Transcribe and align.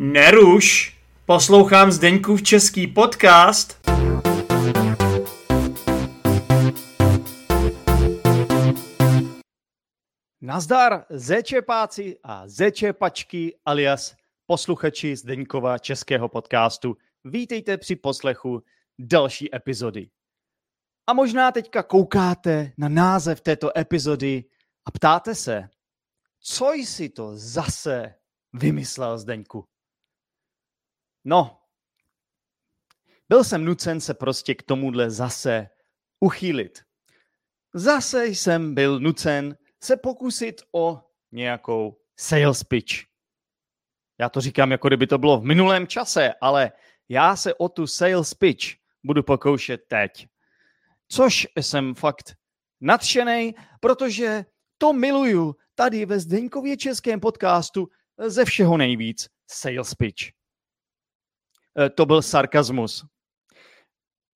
Neruš, 0.00 0.98
poslouchám 1.26 1.92
Zdeňkův 1.92 2.42
český 2.42 2.86
podcast. 2.86 3.80
Nazdar, 10.40 11.04
zečepáci 11.10 12.16
a 12.22 12.48
zečepačky 12.48 13.58
alias 13.64 14.16
posluchači 14.46 15.16
Zdeňkova 15.16 15.78
českého 15.78 16.28
podcastu. 16.28 16.96
Vítejte 17.24 17.76
při 17.76 17.96
poslechu 17.96 18.62
další 18.98 19.54
epizody. 19.54 20.10
A 21.06 21.12
možná 21.12 21.52
teďka 21.52 21.82
koukáte 21.82 22.72
na 22.78 22.88
název 22.88 23.40
této 23.40 23.78
epizody 23.78 24.44
a 24.84 24.90
ptáte 24.90 25.34
se, 25.34 25.68
co 26.40 26.72
jsi 26.72 27.08
to 27.08 27.30
zase 27.36 28.14
vymyslel 28.52 29.18
Zdeňku? 29.18 29.64
No, 31.24 31.58
byl 33.28 33.44
jsem 33.44 33.64
nucen 33.64 34.00
se 34.00 34.14
prostě 34.14 34.54
k 34.54 34.62
tomuhle 34.62 35.10
zase 35.10 35.68
uchýlit. 36.20 36.82
Zase 37.74 38.26
jsem 38.26 38.74
byl 38.74 39.00
nucen 39.00 39.56
se 39.82 39.96
pokusit 39.96 40.62
o 40.72 41.02
nějakou 41.32 42.00
sales 42.16 42.64
pitch. 42.64 42.94
Já 44.20 44.28
to 44.28 44.40
říkám, 44.40 44.70
jako 44.70 44.88
kdyby 44.88 45.06
to 45.06 45.18
bylo 45.18 45.40
v 45.40 45.44
minulém 45.44 45.86
čase, 45.86 46.34
ale 46.40 46.72
já 47.08 47.36
se 47.36 47.54
o 47.54 47.68
tu 47.68 47.86
sales 47.86 48.34
pitch 48.34 48.64
budu 49.04 49.22
pokoušet 49.22 49.80
teď. 49.88 50.28
Což 51.08 51.46
jsem 51.56 51.94
fakt 51.94 52.36
nadšený, 52.80 53.54
protože 53.80 54.44
to 54.78 54.92
miluju 54.92 55.56
tady 55.74 56.06
ve 56.06 56.20
Zdeňkově 56.20 56.76
českém 56.76 57.20
podcastu 57.20 57.88
ze 58.26 58.44
všeho 58.44 58.76
nejvíc 58.76 59.28
sales 59.50 59.94
pitch. 59.94 60.37
E, 61.78 61.90
to 61.90 62.06
byl 62.06 62.22
sarkazmus. 62.22 63.06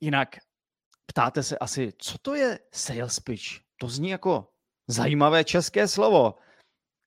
Jinak 0.01 0.37
ptáte 1.07 1.43
se 1.43 1.59
asi, 1.59 1.93
co 1.99 2.19
to 2.19 2.35
je 2.35 2.59
sales 2.75 3.21
pitch? 3.21 3.45
To 3.77 3.89
zní 3.89 4.09
jako 4.09 4.49
zajímavé 4.89 5.45
české 5.45 5.89
slovo. 5.89 6.35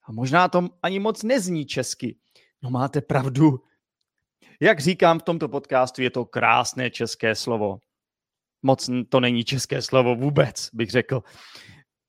A 0.04 0.12
možná 0.12 0.48
to 0.48 0.70
ani 0.84 1.00
moc 1.00 1.24
nezní 1.24 1.66
česky. 1.66 2.20
No 2.62 2.70
máte 2.70 3.02
pravdu. 3.02 3.64
Jak 4.60 4.80
říkám 4.80 5.20
v 5.20 5.24
tomto 5.24 5.50
podcastu, 5.50 6.02
je 6.02 6.10
to 6.10 6.26
krásné 6.26 6.92
české 6.92 7.36
slovo. 7.36 7.80
Moc 8.62 8.90
to 9.10 9.20
není 9.20 9.44
české 9.44 9.82
slovo 9.82 10.16
vůbec, 10.16 10.70
bych 10.74 10.90
řekl. 10.90 11.24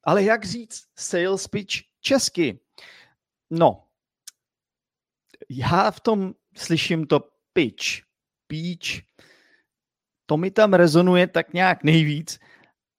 Ale 0.04 0.22
jak 0.22 0.44
říct 0.44 0.84
sales 0.98 1.48
pitch 1.48 1.74
česky? 2.00 2.60
No, 3.50 3.86
já 5.50 5.90
v 5.90 6.00
tom 6.00 6.34
slyším 6.56 7.06
to 7.06 7.20
pitch, 7.52 8.05
pitch, 8.46 9.02
to 10.26 10.36
mi 10.36 10.50
tam 10.50 10.74
rezonuje 10.74 11.26
tak 11.26 11.52
nějak 11.52 11.84
nejvíc. 11.84 12.38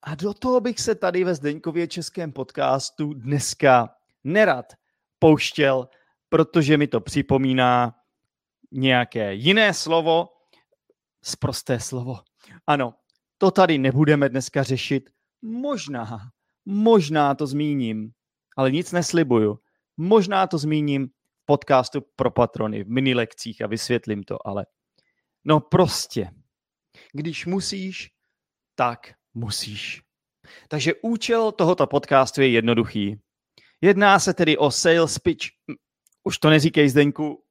A 0.02 0.16
do 0.16 0.34
toho 0.34 0.60
bych 0.60 0.80
se 0.80 0.96
tady 0.96 1.24
ve 1.24 1.36
Zdeňkově 1.36 1.88
českém 1.88 2.32
podcastu 2.32 3.14
dneska 3.14 3.90
nerad 4.24 4.74
pouštěl, 5.20 5.88
protože 6.30 6.78
mi 6.78 6.88
to 6.88 7.02
připomíná 7.02 7.96
nějaké 8.72 9.34
jiné 9.34 9.74
slovo, 9.74 10.30
zprosté 11.24 11.80
slovo. 11.80 12.20
Ano, 12.68 12.94
to 13.38 13.52
tady 13.52 13.78
nebudeme 13.78 14.30
dneska 14.30 14.64
řešit. 14.64 15.10
Možná, 15.42 16.20
možná 16.66 17.36
to 17.36 17.48
zmíním, 17.48 18.12
ale 18.58 18.72
nic 18.72 18.92
neslibuju. 18.92 19.60
Možná 19.98 20.48
to 20.48 20.58
zmíním 20.58 21.08
v 21.08 21.46
podcastu 21.46 22.02
pro 22.16 22.32
patrony, 22.32 22.84
v 22.84 22.90
mini 22.90 23.14
lekcích 23.14 23.62
a 23.62 23.68
vysvětlím 23.68 24.24
to, 24.24 24.48
ale 24.48 24.66
no 25.48 25.60
prostě, 25.60 26.32
když 27.14 27.46
musíš, 27.46 28.12
tak 28.76 29.14
musíš. 29.34 30.02
Takže 30.68 30.94
účel 31.02 31.52
tohoto 31.52 31.88
podcastu 31.88 32.42
je 32.42 32.50
jednoduchý. 32.50 33.20
Jedná 33.82 34.20
se 34.20 34.34
tedy 34.34 34.58
o 34.58 34.72
sales 34.72 35.20
pitch. 35.20 35.46
Už 36.24 36.38
to 36.38 36.50
neříkej 36.50 36.90
Zdeňku, 36.90 37.44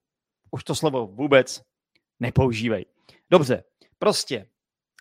už 0.50 0.64
to 0.64 0.74
slovo 0.74 1.06
vůbec 1.06 1.62
nepoužívej. 2.20 2.86
Dobře, 3.30 3.64
prostě 3.98 4.48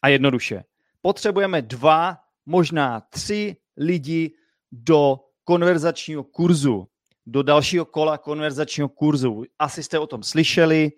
a 0.02 0.08
jednoduše. 0.08 0.64
Potřebujeme 1.02 1.62
dva, 1.62 2.18
možná 2.46 3.02
tři 3.02 3.56
lidi 3.78 4.32
do 4.72 5.20
konverzačního 5.44 6.24
kurzu, 6.24 6.88
do 7.26 7.44
dalšího 7.44 7.86
kola 7.86 8.18
konverzačního 8.18 8.90
kurzu. 8.90 9.44
Asi 9.60 9.84
jste 9.84 10.00
o 10.00 10.08
tom 10.08 10.24
slyšeli, 10.24 10.92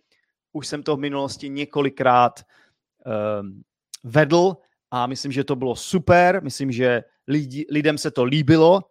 už 0.53 0.67
jsem 0.67 0.83
to 0.83 0.95
v 0.95 0.99
minulosti 0.99 1.49
několikrát 1.49 2.39
um, 2.41 3.63
vedl 4.03 4.57
a 4.91 5.07
myslím, 5.07 5.31
že 5.31 5.43
to 5.43 5.55
bylo 5.55 5.75
super, 5.75 6.43
myslím, 6.43 6.71
že 6.71 7.03
lidi, 7.27 7.65
lidem 7.71 7.97
se 7.97 8.11
to 8.11 8.23
líbilo 8.23 8.81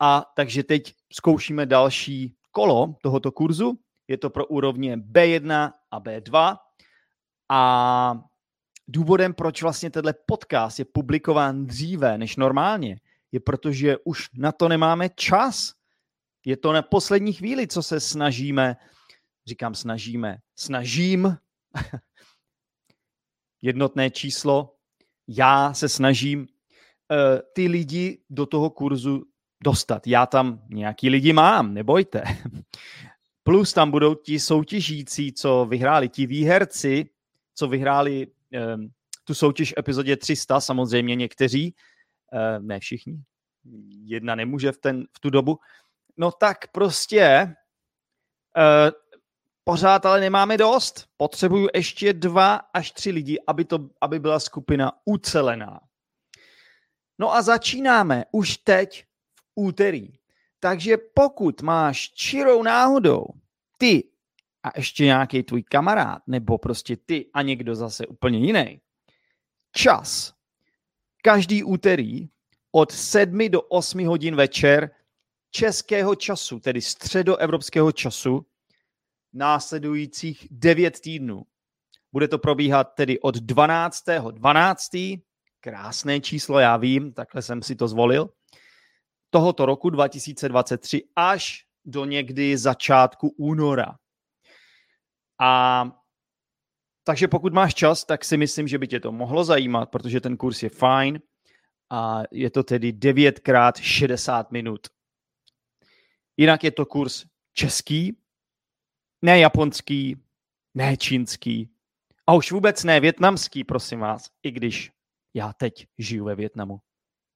a 0.00 0.32
takže 0.36 0.64
teď 0.64 0.94
zkoušíme 1.12 1.66
další 1.66 2.34
kolo 2.50 2.94
tohoto 3.02 3.32
kurzu. 3.32 3.78
Je 4.08 4.18
to 4.18 4.30
pro 4.30 4.46
úrovně 4.46 4.96
B1 4.96 5.72
a 5.90 6.00
B2 6.00 6.56
a 7.48 8.22
důvodem, 8.88 9.34
proč 9.34 9.62
vlastně 9.62 9.90
tenhle 9.90 10.14
podcast 10.26 10.78
je 10.78 10.84
publikován 10.84 11.66
dříve 11.66 12.18
než 12.18 12.36
normálně, 12.36 13.00
je 13.32 13.40
protože 13.40 13.96
už 14.04 14.28
na 14.34 14.52
to 14.52 14.68
nemáme 14.68 15.08
čas. 15.08 15.72
Je 16.46 16.56
to 16.56 16.72
na 16.72 16.82
poslední 16.82 17.32
chvíli, 17.32 17.66
co 17.66 17.82
se 17.82 18.00
snažíme, 18.00 18.76
říkám 19.46 19.74
snažíme, 19.74 20.38
snažím, 20.56 21.36
jednotné 23.62 24.10
číslo, 24.10 24.76
já 25.28 25.74
se 25.74 25.88
snažím 25.88 26.40
uh, 26.40 26.46
ty 27.54 27.68
lidi 27.68 28.22
do 28.30 28.46
toho 28.46 28.70
kurzu 28.70 29.24
dostat. 29.64 30.06
Já 30.06 30.26
tam 30.26 30.62
nějaký 30.68 31.10
lidi 31.10 31.32
mám, 31.32 31.74
nebojte. 31.74 32.22
Plus 33.42 33.72
tam 33.72 33.90
budou 33.90 34.14
ti 34.14 34.40
soutěžící, 34.40 35.32
co 35.32 35.66
vyhráli, 35.66 36.08
ti 36.08 36.26
výherci, 36.26 37.10
co 37.54 37.68
vyhráli 37.68 38.26
um, 38.74 38.90
tu 39.24 39.34
soutěž 39.34 39.72
v 39.72 39.78
epizodě 39.78 40.16
300, 40.16 40.60
samozřejmě 40.60 41.16
někteří, 41.16 41.74
uh, 42.32 42.64
ne 42.64 42.80
všichni, 42.80 43.22
jedna 44.04 44.34
nemůže 44.34 44.72
v, 44.72 44.78
ten, 44.78 45.04
v 45.16 45.20
tu 45.20 45.30
dobu, 45.30 45.58
no 46.16 46.32
tak 46.32 46.68
prostě 46.72 47.54
uh, 48.56 48.99
pořád 49.70 50.06
ale 50.06 50.20
nemáme 50.20 50.56
dost. 50.56 51.06
Potřebuju 51.16 51.68
ještě 51.74 52.12
dva 52.12 52.54
až 52.54 52.90
tři 52.90 53.10
lidi, 53.10 53.38
aby, 53.46 53.64
to, 53.64 53.78
aby 54.00 54.18
byla 54.18 54.40
skupina 54.40 54.92
ucelená. 55.04 55.80
No 57.18 57.34
a 57.34 57.42
začínáme 57.42 58.24
už 58.32 58.56
teď 58.56 59.04
v 59.04 59.42
úterý. 59.54 60.08
Takže 60.60 60.96
pokud 61.14 61.62
máš 61.62 62.10
čirou 62.10 62.62
náhodou 62.62 63.26
ty 63.78 64.04
a 64.62 64.68
ještě 64.76 65.04
nějaký 65.04 65.42
tvůj 65.42 65.62
kamarád, 65.62 66.22
nebo 66.26 66.58
prostě 66.58 66.96
ty 66.96 67.30
a 67.34 67.42
někdo 67.42 67.74
zase 67.74 68.06
úplně 68.06 68.38
jiný, 68.38 68.80
čas 69.72 70.34
každý 71.22 71.64
úterý 71.64 72.28
od 72.72 72.92
7 72.92 73.50
do 73.50 73.62
8 73.62 74.06
hodin 74.06 74.36
večer 74.36 74.90
českého 75.50 76.14
času, 76.14 76.60
tedy 76.60 76.80
středoevropského 76.80 77.92
času, 77.92 78.46
následujících 79.32 80.46
9 80.50 81.00
týdnů. 81.00 81.42
Bude 82.12 82.28
to 82.28 82.38
probíhat 82.38 82.84
tedy 82.84 83.20
od 83.20 83.34
12. 83.34 84.04
12. 84.30 84.90
Krásné 85.60 86.20
číslo, 86.20 86.58
já 86.58 86.76
vím, 86.76 87.12
takhle 87.12 87.42
jsem 87.42 87.62
si 87.62 87.76
to 87.76 87.88
zvolil. 87.88 88.30
Tohoto 89.30 89.66
roku 89.66 89.90
2023 89.90 91.02
až 91.16 91.64
do 91.84 92.04
někdy 92.04 92.56
začátku 92.56 93.28
února. 93.28 93.94
A 95.40 95.84
takže 97.04 97.28
pokud 97.28 97.52
máš 97.52 97.74
čas, 97.74 98.04
tak 98.04 98.24
si 98.24 98.36
myslím, 98.36 98.68
že 98.68 98.78
by 98.78 98.88
tě 98.88 99.00
to 99.00 99.12
mohlo 99.12 99.44
zajímat, 99.44 99.90
protože 99.90 100.20
ten 100.20 100.36
kurz 100.36 100.62
je 100.62 100.68
fajn 100.68 101.20
a 101.90 102.22
je 102.30 102.50
to 102.50 102.62
tedy 102.62 102.92
9 102.92 103.38
krát 103.38 103.76
60 103.76 104.52
minut. 104.52 104.80
Jinak 106.36 106.64
je 106.64 106.70
to 106.70 106.86
kurz 106.86 107.24
český, 107.52 108.19
ne 109.22 109.38
japonský, 109.38 110.16
ne 110.74 110.96
čínský 110.96 111.70
a 112.26 112.34
už 112.34 112.52
vůbec 112.52 112.84
ne 112.84 113.00
větnamský, 113.00 113.64
prosím 113.64 114.00
vás, 114.00 114.30
i 114.42 114.50
když 114.50 114.92
já 115.34 115.52
teď 115.52 115.86
žiju 115.98 116.24
ve 116.24 116.34
Větnamu. 116.34 116.80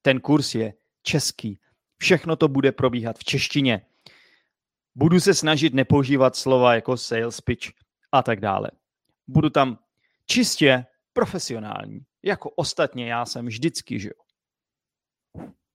Ten 0.02 0.20
kurz 0.20 0.54
je 0.54 0.74
český. 1.02 1.60
Všechno 1.98 2.36
to 2.36 2.48
bude 2.48 2.72
probíhat 2.72 3.18
v 3.18 3.24
češtině. 3.24 3.86
Budu 4.94 5.20
se 5.20 5.34
snažit 5.34 5.74
nepoužívat 5.74 6.36
slova 6.36 6.74
jako 6.74 6.96
sales 6.96 7.40
pitch 7.40 7.68
a 8.12 8.22
tak 8.22 8.40
dále. 8.40 8.70
Budu 9.26 9.50
tam 9.50 9.78
čistě 10.26 10.86
profesionální, 11.12 12.00
jako 12.22 12.50
ostatně 12.50 13.10
já 13.10 13.26
jsem 13.26 13.46
vždycky 13.46 14.00
žil. 14.00 14.14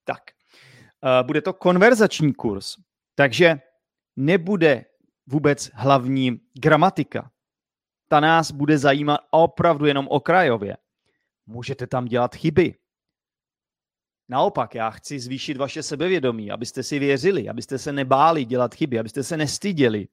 Tak, 0.04 0.22
uh, 1.02 1.26
bude 1.26 1.42
to 1.42 1.52
konverzační 1.52 2.34
kurz, 2.34 2.76
takže 3.14 3.60
nebude 4.16 4.84
vůbec 5.30 5.70
hlavní 5.74 6.40
gramatika. 6.60 7.30
Ta 8.08 8.20
nás 8.20 8.50
bude 8.50 8.78
zajímat 8.78 9.20
opravdu 9.30 9.86
jenom 9.86 10.08
okrajově. 10.08 10.76
Můžete 11.46 11.86
tam 11.86 12.04
dělat 12.04 12.34
chyby. 12.34 12.74
Naopak, 14.28 14.74
já 14.74 14.90
chci 14.90 15.20
zvýšit 15.20 15.56
vaše 15.56 15.82
sebevědomí, 15.82 16.50
abyste 16.50 16.82
si 16.82 16.98
věřili, 16.98 17.48
abyste 17.48 17.78
se 17.78 17.92
nebáli 17.92 18.44
dělat 18.44 18.74
chyby, 18.74 18.98
abyste 18.98 19.22
se 19.24 19.36
nestyděli. 19.36 20.08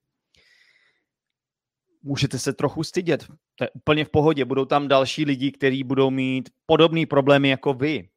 Můžete 2.01 2.39
se 2.39 2.53
trochu 2.53 2.83
stydět, 2.83 3.27
to 3.55 3.63
je 3.63 3.69
úplně 3.69 4.05
v 4.05 4.09
pohodě. 4.09 4.45
Budou 4.45 4.65
tam 4.65 4.87
další 4.87 5.25
lidi, 5.25 5.51
kteří 5.51 5.83
budou 5.83 6.09
mít 6.09 6.49
podobné 6.65 7.05
problémy 7.05 7.49
jako 7.49 7.73
vy, 7.73 8.09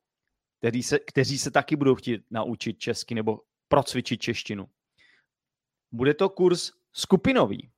kteří 0.59 0.83
se, 0.83 0.99
kteří 0.99 1.39
se 1.39 1.51
taky 1.51 1.77
budou 1.77 1.95
chtít 1.95 2.23
naučit 2.31 2.79
česky 2.79 3.15
nebo 3.15 3.41
procvičit 3.69 4.21
češtinu. 4.21 4.69
Bude 5.93 6.15
to 6.15 6.29
kurz 6.29 6.80
skupinový. 6.93 7.71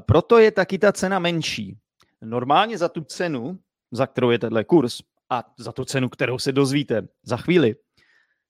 Proto 0.00 0.38
je 0.38 0.50
taky 0.50 0.78
ta 0.78 0.92
cena 0.92 1.18
menší. 1.18 1.78
Normálně 2.22 2.78
za 2.78 2.88
tu 2.88 3.04
cenu, 3.04 3.58
za 3.90 4.06
kterou 4.06 4.30
je 4.30 4.38
tenhle 4.38 4.64
kurz, 4.64 5.02
a 5.30 5.44
za 5.58 5.72
tu 5.72 5.84
cenu, 5.84 6.08
kterou 6.08 6.38
se 6.38 6.52
dozvíte 6.52 7.08
za 7.22 7.36
chvíli, 7.36 7.76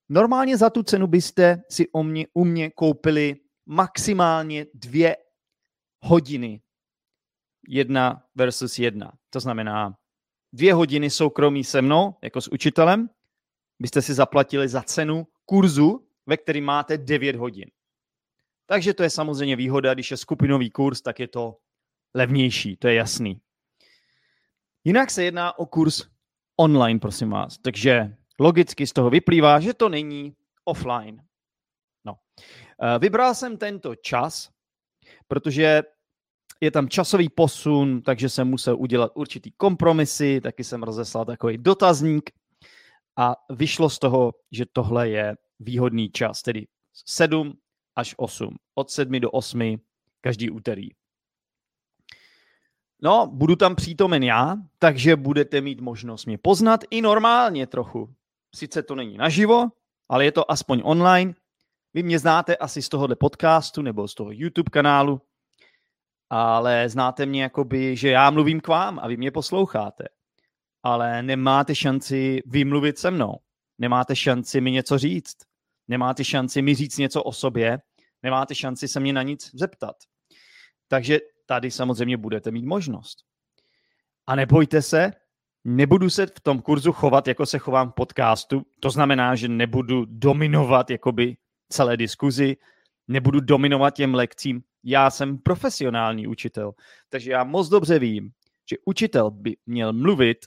normálně 0.09 0.57
za 0.57 0.71
tu 0.71 0.83
cenu 0.83 1.07
byste 1.07 1.63
si 1.71 1.89
o 1.89 2.03
mě, 2.03 2.27
u 2.35 2.45
mě 2.45 2.71
koupili 2.71 3.37
maximálně 3.67 4.67
dvě 4.75 5.17
hodiny. 6.03 6.63
Jedna 7.69 8.23
versus 8.35 8.79
jedna. 8.79 9.13
To 9.31 9.41
znamená 9.41 9.95
dvě 10.53 10.75
hodiny 10.75 11.11
soukromí 11.11 11.65
se 11.65 11.83
mnou, 11.83 12.15
jako 12.23 12.41
s 12.41 12.49
učitelem, 12.49 13.11
byste 13.81 14.03
si 14.03 14.15
zaplatili 14.15 14.69
za 14.69 14.83
cenu 14.83 15.27
kurzu, 15.45 16.09
ve 16.27 16.37
kterém 16.37 16.65
máte 16.65 16.99
9 16.99 17.37
hodin. 17.37 17.71
Takže 18.71 18.95
to 18.95 19.03
je 19.03 19.11
samozřejmě 19.11 19.57
výhoda, 19.57 19.95
když 19.95 20.11
je 20.11 20.17
skupinový 20.17 20.71
kurz, 20.71 21.01
tak 21.01 21.21
je 21.21 21.29
to 21.29 21.57
levnější, 22.15 22.77
to 22.77 22.89
je 22.89 22.95
jasný. 22.95 23.41
Jinak 24.85 25.11
se 25.11 25.25
jedná 25.25 25.59
o 25.59 25.67
kurz 25.67 26.07
online, 26.57 27.01
prosím 27.01 27.31
vás. 27.31 27.59
Takže 27.59 28.17
logicky 28.41 28.87
z 28.87 28.93
toho 28.93 29.11
vyplývá, 29.11 29.61
že 29.61 29.75
to 29.75 29.89
není 29.89 30.35
offline. 30.65 31.23
No. 32.05 32.15
Eh, 32.83 32.99
vybral 32.99 33.35
jsem 33.35 33.57
tento 33.57 33.95
čas, 33.95 34.51
protože 35.29 35.83
je 36.61 36.71
tam 36.71 36.89
časový 36.89 37.29
posun, 37.29 38.03
takže 38.03 38.29
jsem 38.29 38.49
musel 38.49 38.77
udělat 38.79 39.13
určitý 39.15 39.53
kompromisy, 39.53 40.41
taky 40.41 40.65
jsem 40.65 40.83
rozeslal 40.83 41.25
takový 41.25 41.59
dotazník 41.59 42.31
a 43.17 43.37
vyšlo 43.51 43.91
z 43.91 43.99
toho, 43.99 44.33
že 44.53 44.65
tohle 44.73 45.09
je 45.09 45.37
výhodný 45.59 46.11
čas, 46.11 46.43
tedy 46.43 46.67
7 47.07 47.59
až 48.01 48.15
8. 48.17 48.57
Od 48.75 48.91
7 48.91 49.21
do 49.21 49.31
8 49.31 49.77
každý 50.21 50.51
úterý. 50.51 50.89
No, 53.03 53.27
budu 53.27 53.57
tam 53.57 53.77
přítomen 53.77 54.23
já, 54.23 54.57
takže 54.79 55.17
budete 55.17 55.61
mít 55.61 55.81
možnost 55.81 56.27
mě 56.27 56.39
poznat 56.39 56.81
i 56.91 57.03
normálně 57.03 57.67
trochu. 57.67 58.15
Sice 58.55 58.83
to 58.83 58.95
není 58.95 59.17
naživo, 59.17 59.69
ale 60.09 60.25
je 60.25 60.33
to 60.33 60.51
aspoň 60.51 60.83
online. 60.85 61.35
Vy 61.95 62.03
mě 62.03 62.19
znáte 62.19 62.57
asi 62.57 62.83
z 62.83 62.89
tohohle 62.89 63.17
podcastu 63.17 63.83
nebo 63.83 64.09
z 64.09 64.15
toho 64.15 64.31
YouTube 64.33 64.71
kanálu, 64.71 65.21
ale 66.31 66.89
znáte 66.89 67.27
mě 67.27 67.43
jakoby, 67.43 67.97
že 67.97 68.09
já 68.11 68.31
mluvím 68.31 68.61
k 68.61 68.69
vám 68.69 68.99
a 68.99 69.09
vy 69.09 69.17
mě 69.17 69.31
posloucháte. 69.31 70.05
Ale 70.83 71.23
nemáte 71.23 71.75
šanci 71.75 72.43
vymluvit 72.47 72.99
se 72.99 73.11
mnou. 73.11 73.37
Nemáte 73.79 74.17
šanci 74.17 74.61
mi 74.61 74.71
něco 74.71 74.99
říct. 74.99 75.37
Nemáte 75.89 76.25
šanci 76.25 76.63
mi 76.63 76.75
říct 76.75 76.99
něco 76.99 77.23
o 77.23 77.33
sobě. 77.33 77.79
Nemáte 78.23 78.55
šanci 78.55 78.89
se 78.89 79.01
mě 79.01 79.13
na 79.13 79.23
nic 79.23 79.51
zeptat. 79.55 79.97
Takže 80.89 81.19
tady 81.47 81.71
samozřejmě 81.71 82.17
budete 82.17 82.51
mít 82.51 82.65
možnost. 82.65 83.19
A 84.27 84.35
nebojte 84.35 84.83
se, 84.83 85.13
nebudu 85.65 86.11
se 86.11 86.27
v 86.27 86.41
tom 86.41 86.63
kurzu 86.63 86.93
chovat, 86.93 87.29
jako 87.29 87.47
se 87.47 87.59
chovám 87.59 87.91
v 87.91 87.95
podcastu. 87.95 88.63
To 88.81 88.91
znamená, 88.91 89.35
že 89.35 89.49
nebudu 89.49 90.05
dominovat 90.05 90.91
jakoby 90.91 91.37
celé 91.69 91.97
diskuzi, 91.97 92.57
nebudu 93.09 93.41
dominovat 93.41 93.95
těm 93.95 94.15
lekcím. 94.15 94.63
Já 94.85 95.11
jsem 95.11 95.39
profesionální 95.39 96.27
učitel, 96.27 96.73
takže 97.09 97.31
já 97.31 97.45
moc 97.45 97.69
dobře 97.69 97.99
vím, 97.99 98.31
že 98.71 98.77
učitel 98.85 99.31
by 99.31 99.57
měl 99.67 99.93
mluvit 99.93 100.39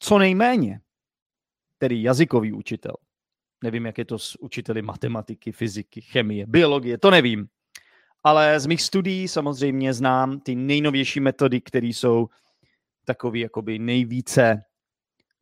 co 0.00 0.18
nejméně, 0.18 0.80
tedy 1.78 2.02
jazykový 2.02 2.52
učitel. 2.52 2.94
Nevím, 3.62 3.86
jak 3.86 3.98
je 3.98 4.04
to 4.04 4.18
s 4.18 4.40
učiteli 4.40 4.82
matematiky, 4.82 5.52
fyziky, 5.52 6.00
chemie, 6.00 6.46
biologie, 6.46 6.98
to 6.98 7.10
nevím 7.10 7.48
ale 8.24 8.60
z 8.60 8.66
mých 8.66 8.82
studií 8.82 9.28
samozřejmě 9.28 9.94
znám 9.94 10.40
ty 10.40 10.54
nejnovější 10.54 11.20
metody, 11.20 11.60
které 11.60 11.86
jsou 11.86 12.28
takové 13.04 13.38
jakoby 13.38 13.78
nejvíce 13.78 14.64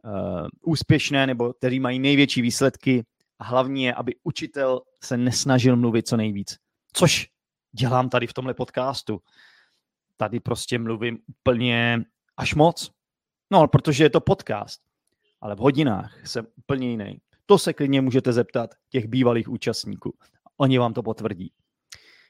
uh, 0.05 0.49
úspěšné 0.63 1.27
nebo 1.27 1.53
které 1.53 1.81
mají 1.81 1.99
největší 1.99 2.43
výsledky 2.43 3.05
a 3.39 3.45
hlavně 3.45 3.87
je, 3.87 3.95
aby 3.95 4.15
učitel 4.23 4.81
se 5.03 5.17
nesnažil 5.17 5.77
mluvit 5.77 6.09
co 6.09 6.17
nejvíc. 6.17 6.59
Což 6.93 7.29
dělám 7.73 8.09
tady 8.09 8.27
v 8.27 8.33
tomhle 8.33 8.55
podcastu. 8.55 9.21
Tady 10.17 10.41
prostě 10.41 10.79
mluvím 10.79 11.19
úplně 11.27 12.05
až 12.37 12.55
moc. 12.55 12.91
No, 13.51 13.69
protože 13.69 14.05
je 14.05 14.11
to 14.11 14.21
podcast. 14.21 14.81
Ale 15.41 15.55
v 15.55 15.59
hodinách 15.59 16.27
jsem 16.27 16.47
úplně 16.57 16.91
jiný. 16.91 17.21
To 17.51 17.59
se 17.59 17.73
klidně 17.73 18.01
můžete 18.01 18.33
zeptat 18.33 18.75
těch 18.89 19.07
bývalých 19.07 19.49
účastníků. 19.49 20.19
Oni 20.57 20.79
vám 20.79 20.93
to 20.95 21.03
potvrdí. 21.03 21.53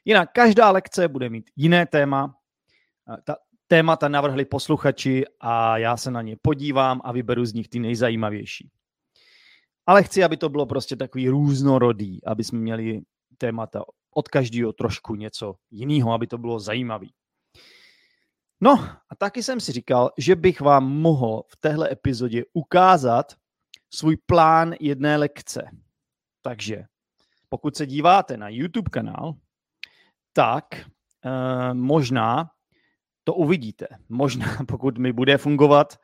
Jinak 0.05 0.29
každá 0.33 0.71
lekce 0.71 1.07
bude 1.07 1.29
mít 1.29 1.49
jiné 1.55 1.85
téma. 1.85 2.35
Ta 3.23 3.35
témata 3.67 4.07
navrhli 4.07 4.45
posluchači 4.45 5.23
a 5.39 5.77
já 5.77 5.97
se 5.97 6.11
na 6.11 6.21
ně 6.21 6.35
podívám 6.41 7.01
a 7.03 7.11
vyberu 7.11 7.45
z 7.45 7.53
nich 7.53 7.67
ty 7.67 7.79
nejzajímavější. 7.79 8.69
Ale 9.85 10.03
chci, 10.03 10.23
aby 10.23 10.37
to 10.37 10.49
bylo 10.49 10.65
prostě 10.65 10.95
takový 10.95 11.29
různorodý, 11.29 12.25
aby 12.25 12.43
jsme 12.43 12.59
měli 12.59 13.01
témata 13.37 13.83
od 14.15 14.27
každého 14.27 14.73
trošku 14.73 15.15
něco 15.15 15.55
jiného, 15.71 16.13
aby 16.13 16.27
to 16.27 16.37
bylo 16.37 16.59
zajímavé. 16.59 17.07
No 18.61 18.71
a 19.09 19.15
taky 19.17 19.43
jsem 19.43 19.59
si 19.59 19.71
říkal, 19.71 20.11
že 20.17 20.35
bych 20.35 20.61
vám 20.61 20.89
mohl 20.89 21.43
v 21.47 21.57
téhle 21.57 21.91
epizodě 21.91 22.43
ukázat 22.53 23.40
svůj 23.93 24.17
plán 24.25 24.73
jedné 24.79 25.17
lekce. 25.17 25.69
Takže 26.41 26.83
pokud 27.49 27.75
se 27.75 27.85
díváte 27.85 28.37
na 28.37 28.49
YouTube 28.49 28.89
kanál, 28.89 29.33
tak 30.33 30.65
uh, 31.25 31.73
možná 31.73 32.49
to 33.23 33.33
uvidíte. 33.33 33.87
Možná, 34.09 34.45
pokud 34.67 34.97
mi 34.97 35.13
bude 35.13 35.37
fungovat 35.37 35.99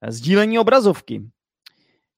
eh, 0.00 0.12
sdílení 0.12 0.58
obrazovky. 0.58 1.30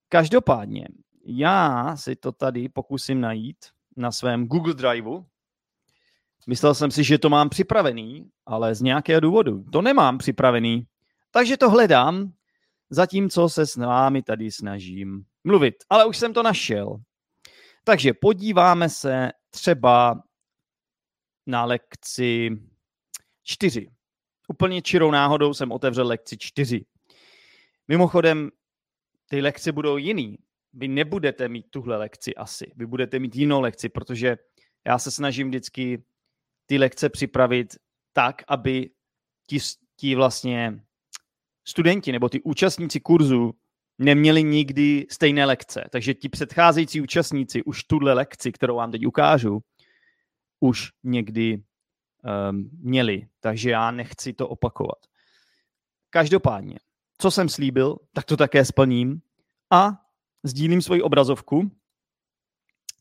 Každopádně, 0.09 0.87
já 1.25 1.95
si 1.95 2.15
to 2.15 2.31
tady 2.31 2.69
pokusím 2.69 3.21
najít 3.21 3.57
na 3.97 4.11
svém 4.11 4.47
Google 4.47 4.73
Driveu. 4.73 5.25
Myslel 6.47 6.73
jsem 6.73 6.91
si, 6.91 7.03
že 7.03 7.17
to 7.17 7.29
mám 7.29 7.49
připravený, 7.49 8.29
ale 8.45 8.75
z 8.75 8.81
nějakého 8.81 9.19
důvodu 9.19 9.63
to 9.71 9.81
nemám 9.81 10.17
připravený. 10.17 10.87
Takže 11.31 11.57
to 11.57 11.69
hledám, 11.69 12.31
zatímco 12.89 13.49
se 13.49 13.65
s 13.65 13.75
vámi 13.75 14.23
tady 14.23 14.51
snažím 14.51 15.25
mluvit. 15.43 15.75
Ale 15.89 16.05
už 16.05 16.17
jsem 16.17 16.33
to 16.33 16.43
našel. 16.43 16.97
Takže 17.83 18.13
podíváme 18.13 18.89
se 18.89 19.31
třeba 19.49 20.23
na 21.45 21.65
lekci 21.65 22.49
čtyři. 23.43 23.91
Úplně 24.47 24.81
čirou 24.81 25.11
náhodou 25.11 25.53
jsem 25.53 25.71
otevřel 25.71 26.07
lekci 26.07 26.37
čtyři. 26.37 26.85
Mimochodem, 27.87 28.49
ty 29.29 29.41
lekce 29.41 29.71
budou 29.71 29.97
jiný. 29.97 30.37
Vy 30.73 30.87
nebudete 30.87 31.49
mít 31.49 31.65
tuhle 31.69 31.97
lekci 31.97 32.35
asi. 32.35 32.71
Vy 32.75 32.85
budete 32.85 33.19
mít 33.19 33.35
jinou 33.35 33.61
lekci, 33.61 33.89
protože 33.89 34.37
já 34.85 34.99
se 34.99 35.11
snažím 35.11 35.47
vždycky 35.47 36.03
ty 36.65 36.77
lekce 36.77 37.09
připravit 37.09 37.75
tak, 38.13 38.43
aby 38.47 38.89
ti, 39.47 39.57
ti 39.95 40.15
vlastně 40.15 40.86
studenti 41.67 42.11
nebo 42.11 42.29
ty 42.29 42.41
účastníci 42.41 42.99
kurzu 42.99 43.53
neměli 43.97 44.43
nikdy 44.43 45.07
stejné 45.11 45.45
lekce. 45.45 45.85
Takže 45.91 46.13
ti 46.13 46.29
předcházející 46.29 47.01
účastníci 47.01 47.63
už 47.63 47.83
tuhle 47.83 48.13
lekci, 48.13 48.51
kterou 48.51 48.75
vám 48.75 48.91
teď 48.91 49.05
ukážu, 49.05 49.59
už 50.59 50.91
někdy 51.03 51.53
um, 51.57 52.69
měli, 52.79 53.27
takže 53.39 53.69
já 53.69 53.91
nechci 53.91 54.33
to 54.33 54.47
opakovat. 54.47 54.97
Každopádně, 56.09 56.79
co 57.17 57.31
jsem 57.31 57.49
slíbil, 57.49 57.97
tak 58.13 58.25
to 58.25 58.37
také 58.37 58.65
splním 58.65 59.21
a 59.71 59.91
sdílím 60.43 60.81
svoji 60.81 61.01
obrazovku 61.01 61.71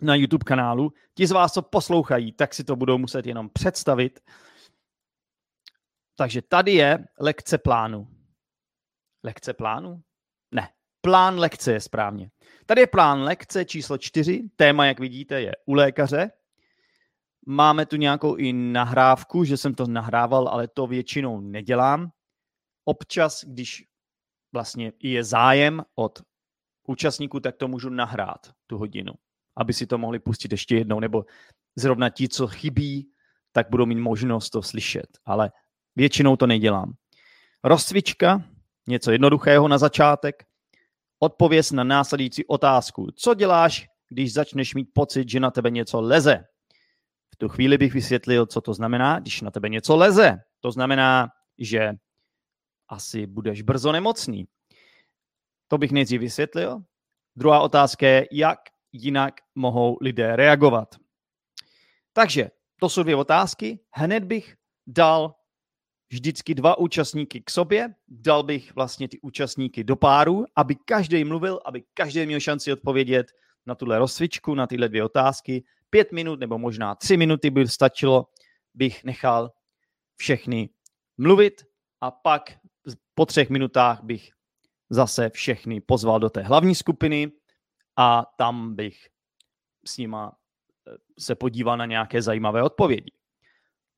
na 0.01 0.15
YouTube 0.15 0.45
kanálu. 0.45 0.93
Ti 1.15 1.27
z 1.27 1.31
vás, 1.31 1.53
co 1.53 1.63
poslouchají, 1.63 2.33
tak 2.33 2.55
si 2.55 2.65
to 2.65 2.77
budou 2.77 2.99
muset 2.99 3.27
jenom 3.27 3.49
představit. 3.49 4.21
Takže 6.17 6.43
tady 6.43 6.73
je 6.73 7.07
lekce 7.21 7.59
plánu. 7.59 8.16
Lekce 9.27 9.55
plánu? 9.55 10.03
Ne, 10.55 10.69
plán 11.01 11.39
lekce 11.39 11.73
je 11.73 11.81
správně. 11.81 12.31
Tady 12.67 12.81
je 12.81 12.87
plán 12.87 13.23
lekce 13.23 13.65
číslo 13.65 13.99
čtyři. 13.99 14.49
Téma, 14.57 14.87
jak 14.87 15.01
vidíte, 15.01 15.41
je 15.41 15.53
u 15.67 15.75
lékaře 15.75 16.31
máme 17.47 17.87
tu 17.87 17.97
nějakou 17.97 18.35
i 18.35 18.53
nahrávku, 18.53 19.45
že 19.45 19.57
jsem 19.57 19.75
to 19.75 19.87
nahrával, 19.87 20.49
ale 20.49 20.69
to 20.69 20.87
většinou 20.87 21.41
nedělám. 21.41 22.11
Občas, 22.85 23.45
když 23.45 23.85
vlastně 24.53 24.93
je 25.03 25.25
zájem 25.25 25.83
od 25.95 26.23
účastníků, 26.89 27.41
tak 27.41 27.57
to 27.57 27.69
můžu 27.69 27.89
nahrát 27.89 28.53
tu 28.67 28.79
hodinu, 28.79 29.13
aby 29.57 29.73
si 29.73 29.87
to 29.87 29.99
mohli 29.99 30.19
pustit 30.19 30.53
ještě 30.53 30.77
jednou, 30.77 31.01
nebo 31.01 31.25
zrovna 31.77 32.09
ti, 32.09 32.29
co 32.29 32.47
chybí, 32.47 33.11
tak 33.53 33.71
budou 33.71 33.87
mít 33.87 33.99
možnost 33.99 34.51
to 34.51 34.63
slyšet. 34.63 35.07
Ale 35.25 35.51
většinou 35.97 36.37
to 36.37 36.47
nedělám. 36.47 36.93
Rozcvička, 37.65 38.45
něco 38.87 39.11
jednoduchého 39.11 39.69
na 39.69 39.79
začátek. 39.79 40.45
Odpověz 41.19 41.73
na 41.73 41.85
následující 41.85 42.47
otázku. 42.47 43.11
Co 43.17 43.35
děláš, 43.35 43.87
když 44.09 44.33
začneš 44.33 44.75
mít 44.75 44.89
pocit, 44.93 45.29
že 45.29 45.41
na 45.41 45.51
tebe 45.51 45.71
něco 45.71 46.01
leze? 46.01 46.45
V 47.33 47.37
tu 47.37 47.49
chvíli 47.49 47.79
bych 47.79 47.95
vysvětlil, 47.95 48.47
co 48.47 48.61
to 48.61 48.75
znamená, 48.75 49.21
když 49.21 49.41
na 49.41 49.51
tebe 49.51 49.69
něco 49.69 49.97
leze. 49.97 50.37
To 50.61 50.71
znamená, 50.71 51.29
že 51.59 51.93
asi 52.89 53.27
budeš 53.27 53.63
brzo 53.63 53.93
nemocný. 53.93 54.49
To 55.69 55.79
bych 55.79 55.93
nejdřív 55.93 56.21
vysvětlil. 56.21 56.83
Druhá 57.37 57.61
otázka 57.61 58.07
je, 58.07 58.29
jak 58.33 58.59
jinak 58.93 59.35
mohou 59.55 59.99
lidé 60.01 60.37
reagovat. 60.37 60.97
Takže 62.13 62.51
to 62.81 62.89
jsou 62.89 63.03
dvě 63.03 63.17
otázky. 63.17 63.81
Hned 63.91 64.25
bych 64.25 64.57
dal 64.87 65.35
vždycky 66.09 66.55
dva 66.55 66.79
účastníky 66.79 67.41
k 67.41 67.51
sobě, 67.51 67.95
dal 68.09 68.43
bych 68.43 68.75
vlastně 68.75 69.09
ty 69.09 69.21
účastníky 69.21 69.85
do 69.85 69.97
páru, 69.97 70.45
aby 70.57 70.75
každý 70.75 71.25
mluvil, 71.25 71.61
aby 71.65 71.83
každý 71.95 72.27
měl 72.27 72.41
šanci 72.41 72.73
odpovědět 72.73 73.33
na 73.67 73.75
tuhle 73.75 73.99
rozcvičku, 73.99 74.55
na 74.55 74.67
tyhle 74.67 74.89
dvě 74.89 75.05
otázky. 75.05 75.65
Pět 75.91 76.13
minut 76.13 76.41
nebo 76.41 76.59
možná 76.59 76.95
tři 76.95 77.17
minuty 77.17 77.51
by 77.51 77.69
stačilo, 77.69 78.29
bych 78.75 79.05
nechal 79.05 79.53
všechny 80.17 80.69
mluvit 81.19 81.65
a 82.01 82.11
pak 82.11 82.59
po 83.15 83.27
třech 83.27 83.51
minutách 83.51 84.03
bych 84.03 84.31
zase 84.91 85.31
všechny 85.31 85.81
pozval 85.81 86.21
do 86.21 86.31
té 86.31 86.43
hlavní 86.43 86.75
skupiny 86.75 87.33
a 87.97 88.27
tam 88.37 88.75
bych 88.75 89.09
s 89.87 89.99
nima 89.99 90.33
eh, 90.89 90.97
se 91.19 91.35
podíval 91.35 91.77
na 91.77 91.87
nějaké 91.87 92.23
zajímavé 92.23 92.63
odpovědi. 92.63 93.11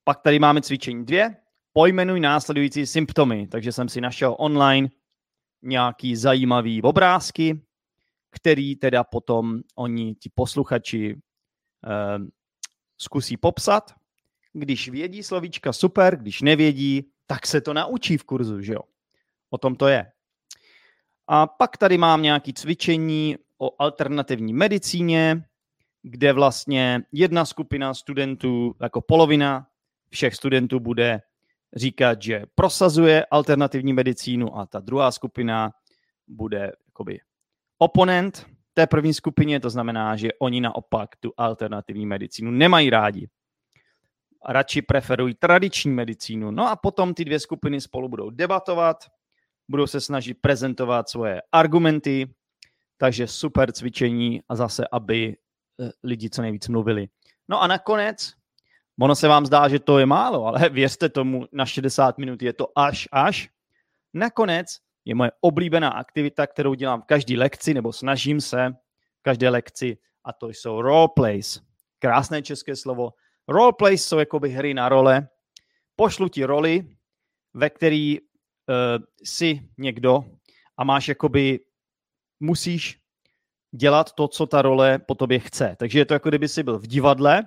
Pak 0.05 0.23
tady 0.23 0.39
máme 0.39 0.63
cvičení 0.63 1.05
dvě. 1.05 1.37
Pojmenuj 1.79 2.21
následující 2.21 2.87
symptomy. 2.87 3.47
Takže 3.47 3.73
jsem 3.73 3.89
si 3.89 4.01
našel 4.01 4.37
online 4.39 4.89
nějaký 5.63 6.17
zajímavý 6.17 6.83
obrázky, 6.83 7.61
který 8.31 8.77
teda 8.77 9.05
potom 9.05 9.61
oni, 9.75 10.15
ti 10.15 10.31
posluchači, 10.35 11.21
eh, 11.87 12.19
zkusí 12.99 13.37
popsat. 13.37 13.95
Když 14.53 14.89
vědí 14.89 15.23
slovíčka, 15.23 15.73
super, 15.73 16.17
když 16.17 16.43
nevědí, 16.43 17.11
tak 17.27 17.47
se 17.47 17.61
to 17.61 17.75
naučí 17.75 18.19
v 18.19 18.25
kurzu, 18.25 18.61
že 18.61 18.73
jo? 18.73 18.81
O 19.51 19.59
tom 19.59 19.77
to 19.77 19.89
je. 19.89 20.13
A 21.27 21.47
pak 21.47 21.77
tady 21.77 21.99
mám 21.99 22.23
nějaké 22.23 22.53
cvičení 22.53 23.37
o 23.59 23.83
alternativní 23.83 24.53
medicíně, 24.53 25.45
kde 26.03 26.33
vlastně 26.33 27.03
jedna 27.13 27.45
skupina 27.45 27.95
studentů, 27.95 28.75
jako 28.81 29.01
polovina 29.01 29.67
všech 30.11 30.35
studentů 30.35 30.81
bude 30.81 31.23
říkat, 31.77 32.23
že 32.23 32.43
prosazuje 32.55 33.27
alternativní 33.31 33.93
medicínu 33.93 34.59
a 34.59 34.67
ta 34.67 34.81
druhá 34.81 35.11
skupina 35.11 35.71
bude 36.29 36.73
jakoby 36.87 37.21
oponent 37.79 38.47
té 38.75 38.87
první 38.87 39.15
skupině, 39.15 39.61
to 39.61 39.71
znamená, 39.71 40.17
že 40.17 40.29
oni 40.41 40.61
naopak 40.61 41.17
tu 41.17 41.33
alternativní 41.37 42.07
medicínu 42.07 42.51
nemají 42.51 42.91
rádi. 42.91 43.29
Radši 44.49 44.83
preferují 44.83 45.35
tradiční 45.35 45.91
medicínu. 45.91 46.51
No 46.51 46.69
a 46.69 46.77
potom 46.77 47.15
ty 47.15 47.25
dvě 47.25 47.41
skupiny 47.41 47.81
spolu 47.81 48.09
budou 48.09 48.31
debatovat 48.31 48.97
budou 49.69 49.87
se 49.87 50.01
snažit 50.01 50.35
prezentovat 50.35 51.09
svoje 51.09 51.43
argumenty, 51.53 52.35
takže 52.97 53.27
super 53.27 53.73
cvičení 53.73 54.43
a 54.49 54.57
zase, 54.57 54.85
aby 54.93 55.37
eh, 55.81 55.91
lidi 56.05 56.31
co 56.31 56.43
nejvíc 56.43 56.69
mluvili. 56.69 57.09
No 57.49 57.63
a 57.63 57.67
nakonec, 57.67 58.33
ono 59.01 59.15
se 59.15 59.29
vám 59.29 59.47
zdá, 59.47 59.69
že 59.69 59.79
to 59.79 59.99
je 59.99 60.07
málo, 60.07 60.47
ale 60.47 60.69
věřte 60.73 61.09
tomu, 61.09 61.47
na 61.53 61.67
60 61.67 62.19
minut 62.19 62.43
je 62.43 62.53
to 62.53 62.79
až 62.79 63.09
až. 63.13 63.49
Nakonec 64.15 64.77
je 65.05 65.15
moje 65.15 65.31
oblíbená 65.41 65.91
aktivita, 65.91 66.47
kterou 66.47 66.75
dělám 66.75 67.03
v 67.03 67.05
každé 67.05 67.39
lekci, 67.39 67.75
nebo 67.75 67.93
snažím 67.93 68.41
se 68.41 68.71
v 69.19 69.23
každé 69.23 69.49
lekci, 69.49 69.99
a 70.25 70.33
to 70.33 70.49
jsou 70.49 70.83
roleplays. 70.83 71.61
Krásné 71.99 72.43
české 72.43 72.77
slovo. 72.77 73.13
Roleplays 73.49 74.07
jsou 74.07 74.19
jakoby 74.19 74.49
hry 74.49 74.75
na 74.75 74.89
role. 74.89 75.29
Pošlu 75.97 76.29
ti 76.29 76.45
roli, 76.45 76.89
ve 77.55 77.71
který 77.71 78.21
uh, 78.21 78.27
jsi 79.25 79.61
někdo 79.79 80.25
a 80.77 80.85
máš 80.85 81.09
jakoby, 81.09 81.61
musíš 82.41 83.01
dělat 83.71 84.13
to, 84.13 84.29
co 84.29 84.47
ta 84.47 84.63
role 84.63 84.99
po 84.99 85.15
tobě 85.15 85.39
chce. 85.39 85.77
Takže 85.79 85.99
je 85.99 86.05
to 86.05 86.15
jako 86.15 86.29
kdyby 86.29 86.49
jsi 86.49 86.63
byl 86.63 86.79
v 86.79 86.87
divadle 86.87 87.45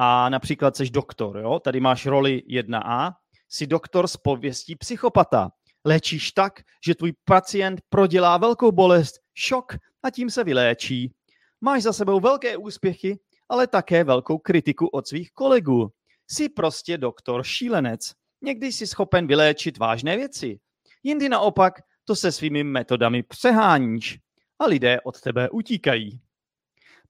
a 0.00 0.28
například 0.28 0.76
jsi 0.76 0.90
doktor, 0.90 1.38
jo? 1.38 1.60
Tady 1.60 1.80
máš 1.80 2.06
roli 2.06 2.42
1A, 2.50 3.12
jsi 3.48 3.66
doktor 3.66 4.08
z 4.08 4.16
pověstí 4.16 4.76
psychopata. 4.76 5.50
Léčíš 5.84 6.32
tak, 6.32 6.60
že 6.86 6.94
tvůj 6.94 7.12
pacient 7.24 7.80
prodělá 7.88 8.36
velkou 8.36 8.72
bolest, 8.72 9.14
šok 9.34 9.76
a 10.02 10.10
tím 10.10 10.30
se 10.30 10.44
vyléčí. 10.44 11.14
Máš 11.60 11.82
za 11.82 11.92
sebou 11.92 12.20
velké 12.20 12.56
úspěchy, 12.56 13.18
ale 13.48 13.66
také 13.66 14.04
velkou 14.04 14.38
kritiku 14.38 14.86
od 14.86 15.08
svých 15.08 15.32
kolegů. 15.32 15.92
Jsi 16.30 16.48
prostě 16.48 16.98
doktor 16.98 17.44
šílenec. 17.44 18.12
Někdy 18.42 18.72
jsi 18.72 18.86
schopen 18.86 19.26
vyléčit 19.26 19.78
vážné 19.78 20.16
věci. 20.16 20.60
Jindy 21.02 21.28
naopak 21.28 21.74
to 22.04 22.16
se 22.16 22.32
svými 22.32 22.64
metodami 22.64 23.22
přeháníš 23.22 24.18
a 24.58 24.66
lidé 24.66 25.00
od 25.00 25.20
tebe 25.20 25.50
utíkají. 25.50 26.20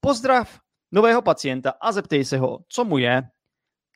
Pozdrav 0.01 0.61
nového 0.93 1.23
pacienta 1.23 1.71
a 1.81 1.93
zeptej 1.93 2.25
se 2.25 2.39
ho, 2.39 2.59
co 2.69 2.85
mu 2.85 2.99
je 2.99 3.23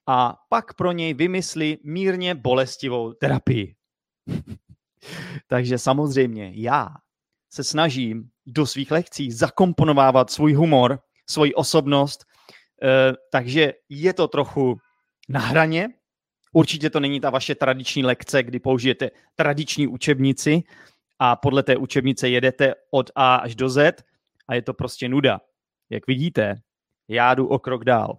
a 0.07 0.37
pak 0.49 0.75
pro 0.75 0.93
něj 0.93 1.15
vymysli 1.15 1.79
mírně 1.85 2.35
bolestivou 2.35 3.13
terapii. 3.13 3.75
Takže 5.47 5.79
samozřejmě 5.79 6.53
já 6.55 6.89
se 7.53 7.65
snažím 7.65 8.31
do 8.47 8.67
svých 8.67 8.91
lekcí 8.91 9.33
zakomponovávat 9.33 10.31
svůj 10.31 10.55
humor, 10.55 10.99
svoji 11.31 11.55
osobnost, 11.55 12.25
eh, 12.83 13.13
takže 13.33 13.73
je 13.89 14.13
to 14.13 14.29
trochu 14.29 14.77
na 15.29 15.41
hraně, 15.41 15.89
Určitě 16.53 16.91
to 16.91 17.01
není 17.01 17.21
ta 17.21 17.31
vaše 17.31 17.55
tradiční 17.55 18.05
lekce, 18.05 18.43
kdy 18.43 18.61
použijete 18.61 19.11
tradiční 19.35 19.87
učebnici 19.87 20.63
a 21.19 21.37
podle 21.37 21.63
té 21.63 21.77
učebnice 21.77 22.29
jedete 22.29 22.75
od 22.91 23.11
A 23.15 23.37
až 23.37 23.55
do 23.55 23.69
Z 23.69 24.05
a 24.49 24.55
je 24.55 24.63
to 24.63 24.75
prostě 24.75 25.09
nuda. 25.09 25.41
Jak 25.91 26.07
vidíte, 26.07 26.61
já 27.09 27.35
jdu 27.35 27.47
o 27.47 27.59
krok 27.59 27.85
dál. 27.85 28.19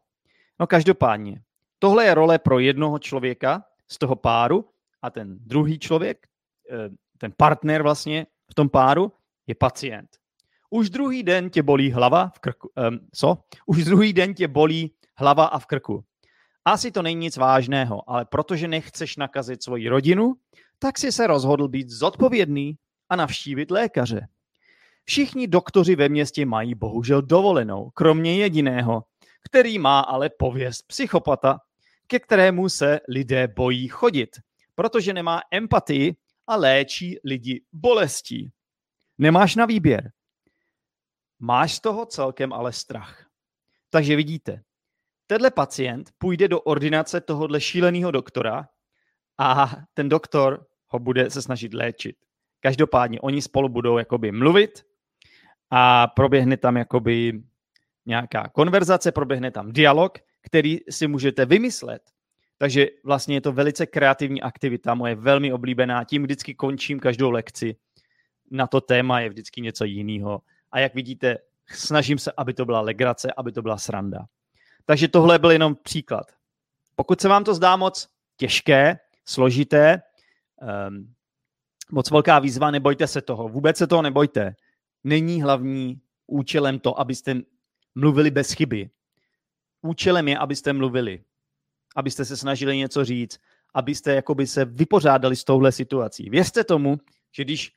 No 0.59 0.67
každopádně, 0.67 1.41
tohle 1.79 2.05
je 2.05 2.13
role 2.13 2.39
pro 2.39 2.59
jednoho 2.59 2.99
člověka 2.99 3.63
z 3.87 3.97
toho 3.97 4.15
páru 4.15 4.69
a 5.01 5.09
ten 5.09 5.37
druhý 5.39 5.79
člověk, 5.79 6.27
eh, 6.71 6.89
ten 7.17 7.33
partner 7.37 7.83
vlastně 7.83 8.25
v 8.51 8.55
tom 8.55 8.69
páru 8.69 9.11
je 9.47 9.55
pacient. 9.55 10.09
Už 10.69 10.89
druhý 10.89 11.23
den 11.23 11.49
tě 11.49 11.63
bolí 11.63 11.91
hlava 11.91 12.29
v 12.29 12.39
krku. 12.39 12.69
Um, 12.89 12.99
co? 13.13 13.37
Už 13.65 13.85
druhý 13.85 14.13
den 14.13 14.33
tě 14.33 14.47
bolí 14.47 14.91
hlava 15.17 15.45
a 15.45 15.59
v 15.59 15.65
krku. 15.65 16.03
Asi 16.65 16.91
to 16.91 17.01
není 17.01 17.19
nic 17.19 17.37
vážného, 17.37 18.09
ale 18.09 18.25
protože 18.25 18.67
nechceš 18.67 19.17
nakazit 19.17 19.63
svoji 19.63 19.89
rodinu, 19.89 20.33
tak 20.79 20.97
si 20.97 21.11
se 21.11 21.27
rozhodl 21.27 21.67
být 21.67 21.89
zodpovědný 21.89 22.77
a 23.09 23.15
navštívit 23.15 23.71
lékaře. 23.71 24.27
Všichni 25.05 25.47
doktoři 25.47 25.95
ve 25.95 26.09
městě 26.09 26.45
mají 26.45 26.75
bohužel 26.75 27.21
dovolenou, 27.21 27.89
kromě 27.89 28.37
jediného, 28.37 29.03
který 29.45 29.79
má 29.79 29.99
ale 29.99 30.29
pověst 30.29 30.81
psychopata, 30.87 31.59
ke 32.07 32.19
kterému 32.19 32.69
se 32.69 32.99
lidé 33.09 33.47
bojí 33.47 33.87
chodit, 33.87 34.29
protože 34.75 35.13
nemá 35.13 35.41
empatii 35.51 36.15
a 36.47 36.55
léčí 36.55 37.17
lidi 37.23 37.63
bolestí. 37.73 38.51
Nemáš 39.17 39.55
na 39.55 39.65
výběr. 39.65 40.11
Máš 41.39 41.75
z 41.75 41.79
toho 41.79 42.05
celkem 42.05 42.53
ale 42.53 42.73
strach. 42.73 43.27
Takže 43.89 44.15
vidíte, 44.15 44.61
tenhle 45.27 45.51
pacient 45.51 46.11
půjde 46.17 46.47
do 46.47 46.61
ordinace 46.61 47.21
tohohle 47.21 47.61
šíleného 47.61 48.11
doktora 48.11 48.67
a 49.37 49.71
ten 49.93 50.09
doktor 50.09 50.65
ho 50.87 50.99
bude 50.99 51.29
se 51.29 51.41
snažit 51.41 51.73
léčit. 51.73 52.15
Každopádně 52.59 53.21
oni 53.21 53.41
spolu 53.41 53.69
budou 53.69 53.97
jakoby 53.97 54.31
mluvit 54.31 54.83
a 55.75 56.07
proběhne 56.07 56.57
tam 56.57 56.77
jakoby 56.77 57.43
nějaká 58.05 58.49
konverzace, 58.49 59.11
proběhne 59.11 59.51
tam 59.51 59.71
dialog, 59.71 60.17
který 60.41 60.79
si 60.89 61.07
můžete 61.07 61.45
vymyslet. 61.45 62.01
Takže 62.57 62.87
vlastně 63.03 63.35
je 63.35 63.41
to 63.41 63.51
velice 63.51 63.85
kreativní 63.85 64.41
aktivita, 64.41 64.93
moje 64.93 65.15
velmi 65.15 65.53
oblíbená. 65.53 66.03
Tím 66.03 66.23
vždycky 66.23 66.53
končím 66.53 66.99
každou 66.99 67.31
lekci. 67.31 67.75
Na 68.51 68.67
to 68.67 68.81
téma 68.81 69.19
je 69.19 69.29
vždycky 69.29 69.61
něco 69.61 69.85
jiného. 69.85 70.41
A 70.71 70.79
jak 70.79 70.93
vidíte, 70.93 71.37
snažím 71.69 72.17
se, 72.17 72.31
aby 72.37 72.53
to 72.53 72.65
byla 72.65 72.81
legrace, 72.81 73.33
aby 73.37 73.51
to 73.51 73.61
byla 73.61 73.77
sranda. 73.77 74.25
Takže 74.85 75.07
tohle 75.07 75.39
byl 75.39 75.51
jenom 75.51 75.75
příklad. 75.75 76.31
Pokud 76.95 77.21
se 77.21 77.27
vám 77.27 77.43
to 77.43 77.53
zdá 77.53 77.75
moc 77.75 78.09
těžké, 78.37 78.99
složité, 79.25 80.01
um, 80.87 81.13
moc 81.91 82.11
velká 82.11 82.39
výzva, 82.39 82.71
nebojte 82.71 83.07
se 83.07 83.21
toho. 83.21 83.49
Vůbec 83.49 83.77
se 83.77 83.87
toho 83.87 84.01
nebojte. 84.01 84.55
Není 85.03 85.41
hlavní 85.41 86.01
účelem 86.27 86.79
to, 86.79 86.99
abyste 86.99 87.41
mluvili 87.95 88.31
bez 88.31 88.51
chyby. 88.51 88.89
Účelem 89.81 90.27
je, 90.27 90.37
abyste 90.37 90.73
mluvili. 90.73 91.23
Abyste 91.95 92.25
se 92.25 92.37
snažili 92.37 92.77
něco 92.77 93.05
říct. 93.05 93.39
Abyste 93.73 94.15
jakoby 94.15 94.47
se 94.47 94.65
vypořádali 94.65 95.35
s 95.35 95.43
touhle 95.43 95.71
situací. 95.71 96.29
Věřte 96.29 96.63
tomu, 96.63 96.97
že 97.31 97.43
když, 97.43 97.71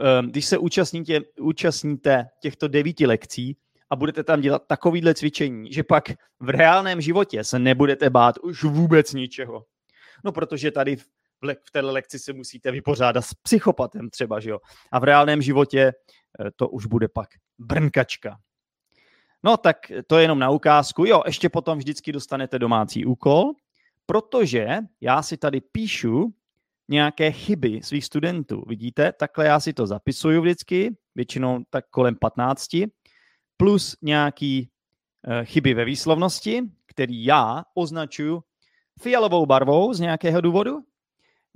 ehm, 0.00 0.30
když 0.30 0.46
se 0.46 0.58
účastníte, 0.58 1.20
účastníte 1.40 2.28
těchto 2.40 2.68
devíti 2.68 3.06
lekcí 3.06 3.56
a 3.90 3.96
budete 3.96 4.24
tam 4.24 4.40
dělat 4.40 4.66
takovýhle 4.66 5.14
cvičení, 5.14 5.72
že 5.72 5.82
pak 5.82 6.10
v 6.40 6.48
reálném 6.48 7.00
životě 7.00 7.44
se 7.44 7.58
nebudete 7.58 8.10
bát 8.10 8.38
už 8.38 8.64
vůbec 8.64 9.12
ničeho. 9.12 9.64
No 10.24 10.32
protože 10.32 10.70
tady 10.70 10.96
v 11.42 11.70
této 11.72 11.92
lekci 11.92 12.18
se 12.18 12.32
musíte 12.32 12.70
vypořádat 12.70 13.22
s 13.22 13.34
psychopatem 13.34 14.10
třeba, 14.10 14.40
že 14.40 14.50
jo. 14.50 14.58
A 14.92 14.98
v 14.98 15.04
reálném 15.04 15.42
životě 15.42 15.80
eh, 15.80 16.50
to 16.56 16.68
už 16.68 16.86
bude 16.86 17.08
pak 17.08 17.28
brnkačka. 17.58 18.38
No 19.42 19.56
tak 19.56 19.76
to 20.06 20.16
je 20.16 20.24
jenom 20.24 20.38
na 20.38 20.50
ukázku. 20.50 21.04
Jo, 21.04 21.22
ještě 21.26 21.48
potom 21.48 21.78
vždycky 21.78 22.12
dostanete 22.12 22.58
domácí 22.58 23.06
úkol, 23.06 23.52
protože 24.06 24.78
já 25.00 25.22
si 25.22 25.36
tady 25.36 25.60
píšu 25.60 26.34
nějaké 26.88 27.32
chyby 27.32 27.80
svých 27.82 28.04
studentů. 28.04 28.62
Vidíte, 28.66 29.12
takhle 29.12 29.46
já 29.46 29.60
si 29.60 29.72
to 29.72 29.86
zapisuju 29.86 30.42
vždycky, 30.42 30.96
většinou 31.14 31.64
tak 31.70 31.84
kolem 31.90 32.16
15, 32.16 32.66
plus 33.56 33.96
nějaký 34.02 34.68
uh, 35.26 35.44
chyby 35.44 35.74
ve 35.74 35.84
výslovnosti, 35.84 36.62
který 36.86 37.24
já 37.24 37.64
označuju 37.74 38.42
fialovou 39.00 39.46
barvou 39.46 39.94
z 39.94 40.00
nějakého 40.00 40.40
důvodu. 40.40 40.78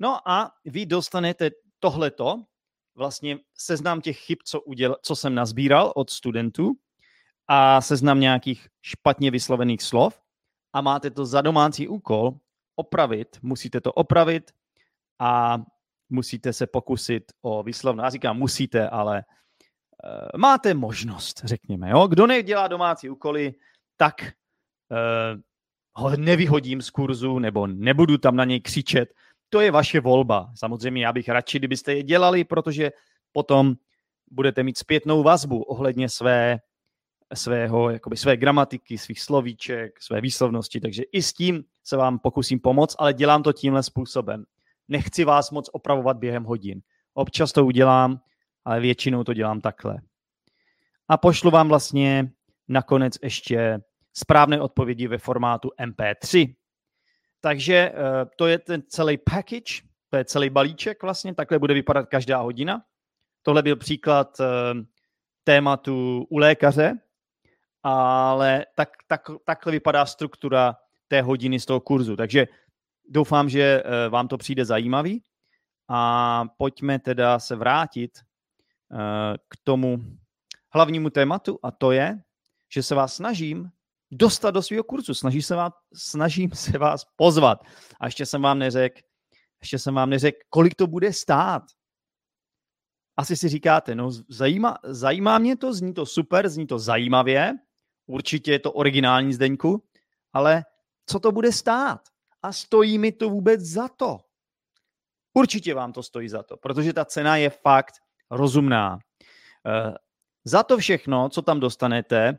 No 0.00 0.28
a 0.28 0.52
vy 0.64 0.86
dostanete 0.86 1.50
tohleto, 1.78 2.44
vlastně 2.94 3.38
seznam 3.54 4.00
těch 4.00 4.18
chyb, 4.18 4.38
co, 4.44 4.60
uděl, 4.60 4.96
co 5.02 5.16
jsem 5.16 5.34
nazbíral 5.34 5.92
od 5.96 6.10
studentů 6.10 6.72
a 7.48 7.80
seznam 7.80 8.20
nějakých 8.20 8.68
špatně 8.82 9.30
vyslovených 9.30 9.82
slov 9.82 10.20
a 10.72 10.80
máte 10.80 11.10
to 11.10 11.26
za 11.26 11.40
domácí 11.40 11.88
úkol 11.88 12.34
opravit, 12.76 13.38
musíte 13.42 13.80
to 13.80 13.92
opravit 13.92 14.50
a 15.18 15.58
musíte 16.08 16.52
se 16.52 16.66
pokusit 16.66 17.32
o 17.42 17.62
výslovnost. 17.62 18.04
Já 18.04 18.10
říkám 18.10 18.38
musíte, 18.38 18.88
ale 18.88 19.24
uh, 20.04 20.40
máte 20.40 20.74
možnost, 20.74 21.40
řekněme. 21.44 21.90
Jo? 21.90 22.06
Kdo 22.06 22.26
nedělá 22.26 22.68
domácí 22.68 23.10
úkoly, 23.10 23.54
tak 23.96 24.14
uh, 24.22 25.40
ho 25.92 26.16
nevyhodím 26.16 26.82
z 26.82 26.90
kurzu 26.90 27.38
nebo 27.38 27.66
nebudu 27.66 28.18
tam 28.18 28.36
na 28.36 28.44
něj 28.44 28.60
křičet. 28.60 29.14
To 29.50 29.60
je 29.60 29.70
vaše 29.70 30.00
volba. 30.00 30.52
Samozřejmě 30.54 31.04
já 31.04 31.12
bych 31.12 31.28
radši, 31.28 31.58
kdybyste 31.58 31.94
je 31.94 32.02
dělali, 32.02 32.44
protože 32.44 32.90
potom 33.32 33.74
budete 34.30 34.62
mít 34.62 34.78
zpětnou 34.78 35.22
vazbu 35.22 35.62
ohledně 35.62 36.08
své, 36.08 36.58
svého, 37.34 37.90
jakoby 37.90 38.16
své 38.16 38.36
gramatiky, 38.36 38.98
svých 38.98 39.20
slovíček, 39.20 40.02
své 40.02 40.20
výslovnosti, 40.20 40.80
takže 40.80 41.02
i 41.02 41.22
s 41.22 41.32
tím 41.32 41.64
se 41.84 41.96
vám 41.96 42.18
pokusím 42.18 42.60
pomoct, 42.60 42.96
ale 42.98 43.12
dělám 43.12 43.42
to 43.42 43.52
tímhle 43.52 43.82
způsobem. 43.82 44.44
Nechci 44.88 45.24
vás 45.24 45.50
moc 45.50 45.70
opravovat 45.72 46.16
během 46.16 46.44
hodin. 46.44 46.80
Občas 47.14 47.52
to 47.52 47.66
udělám, 47.66 48.20
ale 48.64 48.80
většinou 48.80 49.24
to 49.24 49.34
dělám 49.34 49.60
takhle. 49.60 49.98
A 51.08 51.16
pošlu 51.16 51.50
vám 51.50 51.68
vlastně 51.68 52.30
nakonec 52.68 53.14
ještě 53.22 53.80
správné 54.12 54.60
odpovědi 54.60 55.08
ve 55.08 55.18
formátu 55.18 55.70
MP3. 55.80 56.54
Takže 57.40 57.74
eh, 57.74 57.94
to 58.36 58.46
je 58.46 58.58
ten 58.58 58.82
celý 58.88 59.18
package, 59.18 59.82
to 60.10 60.16
je 60.16 60.24
celý 60.24 60.50
balíček 60.50 61.02
vlastně, 61.02 61.34
takhle 61.34 61.58
bude 61.58 61.74
vypadat 61.74 62.08
každá 62.08 62.38
hodina. 62.38 62.82
Tohle 63.42 63.62
byl 63.62 63.76
příklad 63.76 64.40
eh, 64.40 64.46
tématu 65.44 66.26
u 66.30 66.38
lékaře, 66.38 66.98
ale 67.82 68.66
tak, 68.74 68.88
tak, 69.06 69.22
takhle 69.44 69.72
vypadá 69.72 70.06
struktura 70.06 70.76
té 71.08 71.22
hodiny 71.22 71.60
z 71.60 71.66
toho 71.66 71.80
kurzu. 71.80 72.16
Takže 72.16 72.46
doufám, 73.08 73.48
že 73.48 73.82
eh, 73.84 74.08
vám 74.08 74.28
to 74.28 74.38
přijde 74.38 74.64
zajímavý 74.64 75.22
a 75.88 76.44
pojďme 76.56 76.98
teda 76.98 77.38
se 77.38 77.56
vrátit 77.56 78.10
k 79.48 79.56
tomu 79.64 79.98
hlavnímu 80.74 81.10
tématu 81.10 81.58
a 81.62 81.70
to 81.70 81.92
je, 81.92 82.18
že 82.72 82.82
se 82.82 82.94
vás 82.94 83.14
snažím 83.14 83.70
dostat 84.10 84.50
do 84.50 84.62
svého 84.62 84.84
kurzu. 84.84 85.14
Snaží 85.14 85.42
se 85.42 85.56
vás, 85.56 85.72
snažím 85.94 86.50
se 86.54 86.78
vás 86.78 87.04
pozvat. 87.16 87.62
A 88.00 88.06
ještě 88.06 88.26
jsem 88.26 88.42
vám 88.42 88.58
neřekl, 88.58 89.00
ještě 89.60 89.78
jsem 89.78 89.94
vám 89.94 90.10
neřekl, 90.10 90.38
kolik 90.48 90.74
to 90.74 90.86
bude 90.86 91.12
stát. 91.12 91.62
Asi 93.16 93.36
si 93.36 93.48
říkáte, 93.48 93.94
no 93.94 94.10
zajímá, 94.28 94.78
zajímá 94.84 95.38
mě 95.38 95.56
to, 95.56 95.74
zní 95.74 95.94
to 95.94 96.06
super, 96.06 96.48
zní 96.48 96.66
to 96.66 96.78
zajímavě, 96.78 97.52
určitě 98.06 98.52
je 98.52 98.58
to 98.58 98.72
originální 98.72 99.34
Zdeňku, 99.34 99.84
ale 100.32 100.64
co 101.06 101.20
to 101.20 101.32
bude 101.32 101.52
stát? 101.52 102.00
A 102.42 102.52
stojí 102.52 102.98
mi 102.98 103.12
to 103.12 103.30
vůbec 103.30 103.60
za 103.60 103.88
to? 103.88 104.18
Určitě 105.34 105.74
vám 105.74 105.92
to 105.92 106.02
stojí 106.02 106.28
za 106.28 106.42
to, 106.42 106.56
protože 106.56 106.92
ta 106.92 107.04
cena 107.04 107.36
je 107.36 107.50
fakt 107.50 107.94
rozumná. 108.30 108.98
E, 109.66 109.94
za 110.44 110.62
to 110.62 110.78
všechno, 110.78 111.28
co 111.28 111.42
tam 111.42 111.60
dostanete, 111.60 112.38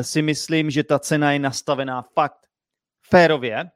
si 0.00 0.22
myslím, 0.22 0.70
že 0.70 0.84
ta 0.84 0.98
cena 0.98 1.32
je 1.32 1.38
nastavená 1.38 2.02
fakt 2.02 2.46
férově 3.08 3.70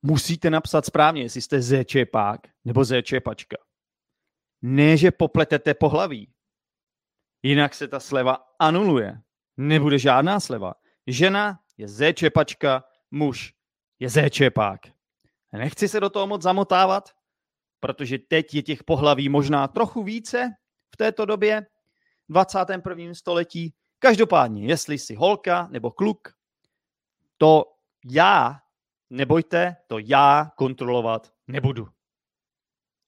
musíte 0.03 0.51
napsat 0.51 0.87
správně, 0.87 1.23
jestli 1.23 1.43
jste 1.43 1.63
zéčepák 1.63 2.41
nebo 2.65 2.85
zéčepačka. 2.85 3.57
Ne, 4.63 4.97
že 4.97 5.11
popletete 5.11 5.75
pohlaví. 5.75 6.33
Jinak 7.43 7.75
se 7.75 7.89
ta 7.89 8.01
sleva 8.01 8.39
anuluje. 8.59 9.21
Nebude 9.57 9.99
žádná 9.99 10.41
sleva. 10.41 10.75
Žena 11.07 11.61
je 11.77 11.89
zéčepačka, 11.89 12.85
muž 13.11 13.55
je 13.99 14.09
zéčepák. 14.09 14.81
Nechci 15.53 15.89
se 15.89 16.01
do 16.01 16.11
toho 16.11 16.27
moc 16.27 16.43
zamotávat, 16.43 17.11
protože 17.81 18.19
teď 18.19 18.55
je 18.55 18.63
těch 18.63 18.85
pohlaví 18.85 19.29
možná 19.29 19.69
trochu 19.69 20.03
více 20.03 20.55
v 20.95 20.97
této 20.97 21.25
době, 21.25 21.67
v 22.29 22.33
21. 22.33 23.15
století. 23.15 23.75
Každopádně, 23.99 24.67
jestli 24.67 24.99
jsi 24.99 25.15
holka 25.15 25.69
nebo 25.71 25.91
kluk, 25.91 26.29
to 27.37 27.65
já, 28.05 28.61
nebojte, 29.11 29.77
to 29.87 29.99
já 29.99 30.51
kontrolovat 30.57 31.33
nebudu. 31.47 31.89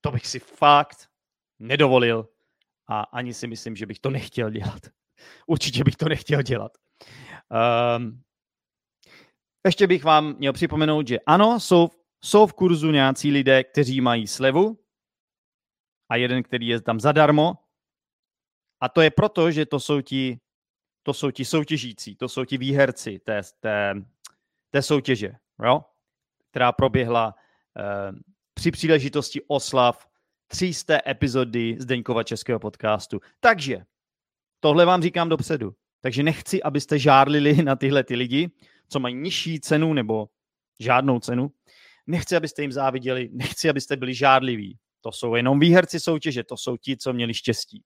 To 0.01 0.11
bych 0.11 0.27
si 0.27 0.39
fakt 0.39 1.09
nedovolil 1.59 2.29
a 2.91 3.01
ani 3.01 3.35
si 3.35 3.47
myslím, 3.47 3.77
že 3.77 3.87
bych 3.87 3.99
to 3.99 4.11
nechtěl 4.11 4.51
dělat. 4.51 4.83
Určitě 5.47 5.85
bych 5.85 5.97
to 5.97 6.09
nechtěl 6.09 6.43
dělat. 6.43 6.73
Um, 7.97 8.23
ještě 9.67 9.87
bych 9.87 10.05
vám 10.05 10.37
měl 10.39 10.53
připomenout, 10.53 11.09
že 11.09 11.19
ano, 11.27 11.61
jsou, 11.61 11.89
jsou 12.25 12.47
v 12.47 12.53
kurzu 12.53 12.91
nějací 12.91 13.31
lidé, 13.31 13.65
kteří 13.65 14.01
mají 14.01 14.27
slevu 14.27 14.79
a 16.09 16.17
jeden, 16.17 16.43
který 16.43 16.67
je 16.67 16.81
tam 16.81 17.01
zadarmo. 17.01 17.55
A 18.81 18.89
to 18.89 19.01
je 19.01 19.11
proto, 19.11 19.51
že 19.51 19.67
to 19.67 19.81
jsou 19.81 20.01
ti, 20.01 20.41
to 21.03 21.15
jsou 21.15 21.31
ti 21.31 21.45
soutěžící, 21.45 22.17
to 22.17 22.29
jsou 22.29 22.45
ti 22.45 22.59
výherci 22.59 23.19
té, 23.19 23.41
té, 23.61 23.95
té 24.71 24.83
soutěže, 24.83 25.33
jo? 25.65 25.85
která 26.51 26.73
proběhla 26.73 27.35
uh, 27.35 28.19
při 28.55 28.71
příležitosti 28.71 29.41
oslav 29.47 30.10
300 30.51 30.99
epizody 31.07 31.77
Zdeňkova 31.79 32.23
českého 32.23 32.59
podcastu. 32.59 33.21
Takže 33.41 33.85
tohle 34.61 34.85
vám 34.85 35.03
říkám 35.03 35.29
dopředu. 35.29 35.73
Takže 36.01 36.23
nechci, 36.23 36.63
abyste 36.63 36.99
žárlili 36.99 37.63
na 37.63 37.77
tyhle 37.77 38.05
ty 38.05 38.15
lidi, 38.15 38.51
co 38.89 39.01
mají 39.01 39.15
nižší 39.15 39.61
cenu 39.61 39.93
nebo 39.93 40.29
žádnou 40.81 41.19
cenu. 41.19 41.51
Nechci, 42.07 42.37
abyste 42.37 42.63
jim 42.63 42.73
záviděli, 42.73 43.29
nechci, 43.33 43.71
abyste 43.71 43.97
byli 43.97 44.15
žádliví. 44.15 44.79
To 45.01 45.13
jsou 45.13 45.35
jenom 45.35 45.61
výherci 45.61 46.01
soutěže, 46.01 46.45
to 46.45 46.57
jsou 46.57 46.77
ti, 46.77 46.97
co 46.97 47.13
měli 47.13 47.35
štěstí. 47.35 47.83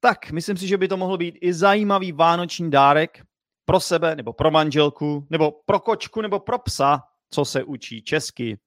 Tak, 0.00 0.30
myslím 0.30 0.56
si, 0.56 0.66
že 0.68 0.78
by 0.78 0.88
to 0.88 0.96
mohl 0.96 1.18
být 1.18 1.38
i 1.40 1.52
zajímavý 1.52 2.12
vánoční 2.12 2.70
dárek 2.70 3.22
pro 3.64 3.80
sebe, 3.80 4.16
nebo 4.16 4.32
pro 4.32 4.50
manželku, 4.50 5.26
nebo 5.30 5.52
pro 5.66 5.80
kočku, 5.80 6.20
nebo 6.20 6.40
pro 6.40 6.58
psa, 6.58 7.02
co 7.30 7.44
se 7.44 7.64
učí 7.64 8.02
česky. 8.02 8.58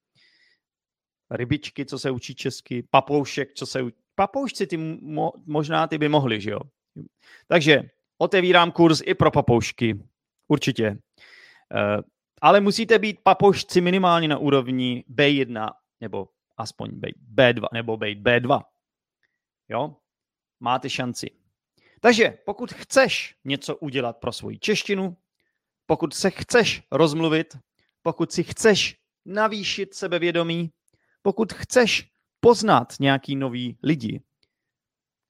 Rybičky, 1.30 1.86
co 1.86 1.98
se 1.98 2.10
učí 2.10 2.34
česky, 2.34 2.82
papoušek, 2.82 3.54
co 3.54 3.66
se 3.66 3.82
učí. 3.82 3.96
Papoušci, 4.14 4.66
ty 4.66 4.76
mo, 4.76 5.32
možná 5.46 5.86
ty 5.86 5.98
by 5.98 6.08
mohli, 6.08 6.40
že 6.40 6.50
jo? 6.50 6.60
Takže 7.46 7.82
otevírám 8.18 8.72
kurz 8.72 9.00
i 9.04 9.14
pro 9.14 9.30
papoušky. 9.30 10.00
Určitě. 10.48 10.90
Uh, 10.90 12.02
ale 12.40 12.60
musíte 12.60 12.98
být 12.98 13.20
papoušci 13.22 13.80
minimálně 13.80 14.28
na 14.28 14.38
úrovni 14.38 15.04
B1 15.10 15.70
nebo 16.00 16.28
aspoň 16.56 16.90
být 16.92 17.16
B2 17.34 17.66
nebo 17.72 17.96
být 17.96 18.18
B2. 18.18 18.62
Jo? 19.68 19.96
Máte 20.60 20.90
šanci. 20.90 21.30
Takže 22.00 22.38
pokud 22.44 22.72
chceš 22.72 23.36
něco 23.44 23.76
udělat 23.76 24.16
pro 24.16 24.32
svoji 24.32 24.58
češtinu, 24.58 25.16
pokud 25.86 26.14
se 26.14 26.30
chceš 26.30 26.82
rozmluvit, 26.92 27.56
pokud 28.02 28.32
si 28.32 28.42
chceš 28.42 28.96
navýšit 29.24 29.94
sebevědomí, 29.94 30.70
pokud 31.26 31.52
chceš 31.52 32.10
poznat 32.40 32.94
nějaký 33.00 33.36
nový 33.36 33.78
lidi, 33.82 34.22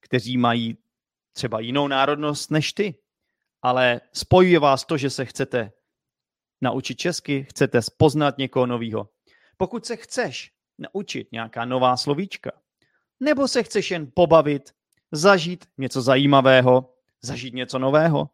kteří 0.01 0.37
mají 0.37 0.79
třeba 1.33 1.61
jinou 1.61 1.89
národnost 1.89 2.51
než 2.51 2.73
ty, 2.73 2.95
ale 3.63 4.01
spojuje 4.13 4.59
vás 4.59 4.85
to, 4.85 4.97
že 4.97 5.11
se 5.11 5.25
chcete 5.25 5.73
naučit 6.61 6.95
česky, 6.95 7.45
chcete 7.45 7.81
poznat 7.97 8.39
někoho 8.39 8.67
nového. 8.67 9.09
Pokud 9.57 9.87
se 9.87 9.97
chceš 9.97 10.53
naučit 10.79 11.33
nějaká 11.33 11.65
nová 11.65 11.97
slovíčka, 11.97 12.51
nebo 13.21 13.49
se 13.49 13.63
chceš 13.63 13.91
jen 13.91 14.13
pobavit, 14.15 14.75
zažít 15.13 15.65
něco 15.79 16.03
zajímavého, 16.03 16.95
zažít 17.23 17.55
něco 17.55 17.79
nového 17.79 18.21
uh, 18.21 18.27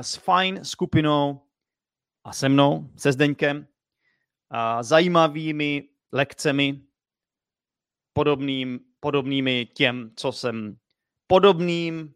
s 0.00 0.14
fajn 0.14 0.64
skupinou 0.64 1.40
a 2.24 2.32
se 2.32 2.48
mnou, 2.48 2.90
se 2.96 3.12
Zdeňkem, 3.12 3.66
a 4.50 4.82
zajímavými 4.82 5.88
lekcemi, 6.12 6.82
podobným, 8.12 8.80
podobnými 9.00 9.66
těm, 9.66 10.12
co 10.16 10.32
jsem 10.32 10.76
podobným, 11.26 12.14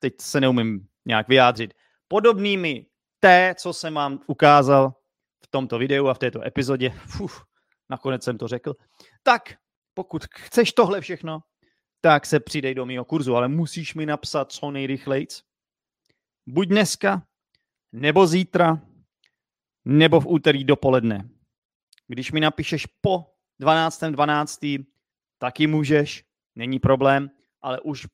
teď 0.00 0.14
se 0.20 0.40
neumím 0.40 0.88
nějak 1.06 1.28
vyjádřit, 1.28 1.74
podobnými 2.08 2.86
té, 3.20 3.54
co 3.58 3.72
jsem 3.72 3.94
vám 3.94 4.20
ukázal 4.26 4.94
v 5.44 5.46
tomto 5.50 5.78
videu 5.78 6.06
a 6.06 6.14
v 6.14 6.18
této 6.18 6.46
epizodě. 6.46 6.92
Uf, 7.20 7.44
nakonec 7.88 8.24
jsem 8.24 8.38
to 8.38 8.48
řekl. 8.48 8.74
Tak, 9.22 9.42
pokud 9.94 10.24
chceš 10.24 10.72
tohle 10.72 11.00
všechno, 11.00 11.40
tak 12.00 12.26
se 12.26 12.40
přidej 12.40 12.74
do 12.74 12.86
mého 12.86 13.04
kurzu, 13.04 13.36
ale 13.36 13.48
musíš 13.48 13.94
mi 13.94 14.06
napsat 14.06 14.52
co 14.52 14.70
nejrychleji. 14.70 15.26
Buď 16.46 16.68
dneska, 16.68 17.26
nebo 17.92 18.26
zítra, 18.26 18.80
nebo 19.84 20.20
v 20.20 20.26
úterý 20.26 20.64
dopoledne. 20.64 21.28
Když 22.08 22.32
mi 22.32 22.40
napíšeš 22.40 22.86
po 22.86 23.24
12.12., 23.60 24.10
12., 24.10 24.60
taky 25.38 25.66
můžeš, 25.66 26.24
není 26.54 26.78
problém, 26.78 27.30
ale 27.60 27.80
už, 27.80 28.06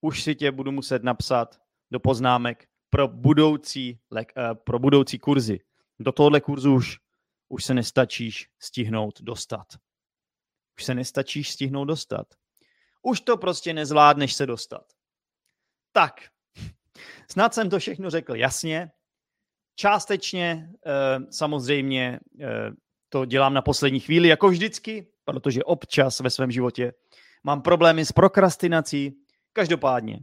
už 0.00 0.22
si 0.22 0.34
tě 0.34 0.52
budu 0.52 0.72
muset 0.72 1.02
napsat 1.02 1.60
do 1.90 2.00
poznámek 2.00 2.68
pro 2.90 3.08
budoucí, 3.08 4.00
uh, 4.10 4.20
pro 4.54 4.78
budoucí 4.78 5.18
kurzy. 5.18 5.60
Do 5.98 6.12
tohohle 6.12 6.40
kurzu 6.40 6.74
už, 6.74 6.98
už 7.48 7.64
se 7.64 7.74
nestačíš 7.74 8.50
stihnout 8.58 9.20
dostat. 9.20 9.66
Už 10.78 10.84
se 10.84 10.94
nestačíš 10.94 11.50
stihnout 11.50 11.84
dostat. 11.84 12.34
Už 13.02 13.20
to 13.20 13.36
prostě 13.36 13.72
nezvládneš 13.72 14.34
se 14.34 14.46
dostat. 14.46 14.92
Tak, 15.92 16.20
snad 17.30 17.54
jsem 17.54 17.70
to 17.70 17.78
všechno 17.78 18.10
řekl 18.10 18.36
jasně. 18.36 18.90
Částečně 19.74 20.70
uh, 20.70 21.30
samozřejmě 21.30 22.20
uh, 22.34 22.74
to 23.08 23.24
dělám 23.24 23.54
na 23.54 23.62
poslední 23.62 24.00
chvíli, 24.00 24.28
jako 24.28 24.48
vždycky, 24.48 25.06
protože 25.24 25.64
občas 25.64 26.20
ve 26.20 26.30
svém 26.30 26.50
životě 26.50 26.92
mám 27.44 27.62
problémy 27.62 28.04
s 28.04 28.12
prokrastinací. 28.12 29.16
Každopádně, 29.52 30.20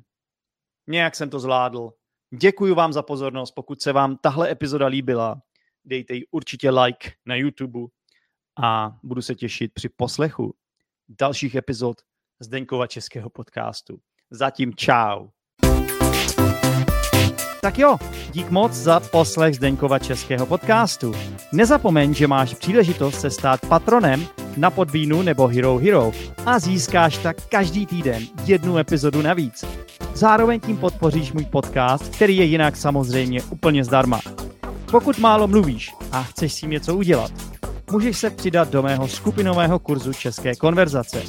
nějak 0.87 1.15
jsem 1.15 1.29
to 1.29 1.39
zvládl. 1.39 1.93
Děkuji 2.39 2.75
vám 2.75 2.93
za 2.93 3.01
pozornost. 3.01 3.51
Pokud 3.51 3.81
se 3.81 3.93
vám 3.93 4.17
tahle 4.17 4.51
epizoda 4.51 4.87
líbila, 4.87 5.41
dejte 5.85 6.13
jí 6.13 6.25
určitě 6.31 6.69
like 6.69 7.11
na 7.25 7.35
YouTube 7.35 7.79
a 8.63 8.97
budu 9.03 9.21
se 9.21 9.35
těšit 9.35 9.73
při 9.73 9.89
poslechu 9.89 10.55
dalších 11.19 11.55
epizod 11.55 12.01
Zdeňkova 12.39 12.87
českého 12.87 13.29
podcastu. 13.29 13.99
Zatím 14.29 14.75
čau. 14.75 15.27
Tak 17.63 17.79
jo, 17.79 17.97
dík 18.31 18.49
moc 18.49 18.73
za 18.73 18.99
poslech 18.99 19.55
Zdeňkova 19.55 19.99
českého 19.99 20.45
podcastu. 20.45 21.13
Nezapomeň, 21.51 22.13
že 22.13 22.27
máš 22.27 22.53
příležitost 22.53 23.19
se 23.19 23.29
stát 23.29 23.59
patronem 23.67 24.25
na 24.57 24.69
Podbínu 24.69 25.21
nebo 25.21 25.47
Hero 25.47 25.77
Hero 25.77 26.11
a 26.45 26.59
získáš 26.59 27.17
tak 27.17 27.37
každý 27.47 27.85
týden 27.85 28.23
jednu 28.45 28.77
epizodu 28.77 29.21
navíc. 29.21 29.65
Zároveň 30.13 30.59
tím 30.59 30.77
podpoříš 30.77 31.33
můj 31.33 31.45
podcast, 31.45 32.15
který 32.15 32.37
je 32.37 32.45
jinak 32.45 32.75
samozřejmě 32.75 33.43
úplně 33.43 33.83
zdarma. 33.83 34.19
Pokud 34.91 35.19
málo 35.19 35.47
mluvíš 35.47 35.91
a 36.11 36.23
chceš 36.23 36.53
s 36.53 36.59
tím 36.59 36.69
něco 36.69 36.95
udělat, 36.95 37.31
můžeš 37.91 38.17
se 38.17 38.29
přidat 38.29 38.69
do 38.69 38.83
mého 38.83 39.07
skupinového 39.07 39.79
kurzu 39.79 40.13
České 40.13 40.55
konverzace. 40.55 41.21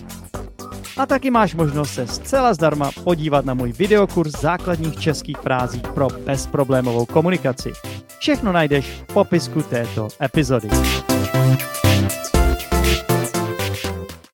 A 0.96 1.06
taky 1.06 1.30
máš 1.30 1.54
možnost 1.54 1.94
se 1.94 2.06
zcela 2.06 2.54
zdarma 2.54 2.90
podívat 3.04 3.44
na 3.44 3.54
můj 3.54 3.72
videokurs 3.72 4.40
základních 4.40 5.00
českých 5.00 5.36
frází 5.36 5.82
pro 5.94 6.08
bezproblémovou 6.26 7.06
komunikaci. 7.06 7.72
Všechno 8.18 8.52
najdeš 8.52 8.86
v 8.86 9.12
popisku 9.14 9.62
této 9.62 10.08
epizody. 10.22 10.68